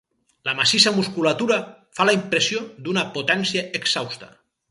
La 0.49 0.53
massissa 0.59 0.93
musculatura 0.95 1.57
fa 1.99 2.07
la 2.09 2.15
impressió 2.17 2.63
d'una 2.87 3.05
potència 3.19 3.67
exhausta. 3.81 4.35